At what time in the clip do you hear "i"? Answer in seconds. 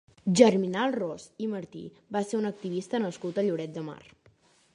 1.47-1.51